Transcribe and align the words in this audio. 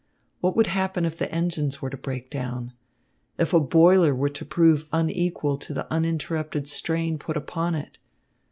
What 0.39 0.55
would 0.55 0.65
happen 0.65 1.05
if 1.05 1.15
the 1.19 1.31
engines 1.31 1.79
were 1.79 1.91
to 1.91 1.95
break 1.95 2.31
down? 2.31 2.73
If 3.37 3.53
a 3.53 3.59
boiler 3.59 4.15
were 4.15 4.29
to 4.31 4.43
prove 4.43 4.89
unequal 4.91 5.59
to 5.59 5.75
the 5.75 5.85
uninterrupted 5.93 6.67
strain 6.67 7.19
put 7.19 7.37
upon 7.37 7.75
it? 7.75 7.99